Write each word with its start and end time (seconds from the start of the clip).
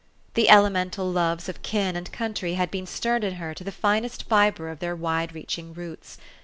The 0.33 0.49
elemental 0.49 1.11
loves 1.11 1.47
of 1.47 1.61
kin 1.61 1.95
and 1.95 2.11
country 2.11 2.55
had 2.55 2.71
been 2.71 2.87
stirred 2.87 3.23
in 3.23 3.35
her 3.35 3.53
to 3.53 3.63
the 3.63 3.71
finest 3.71 4.23
fibre 4.27 4.69
of 4.69 4.79
their 4.79 4.95
wide 4.95 5.35
reaching 5.35 5.75
roots. 5.75 6.17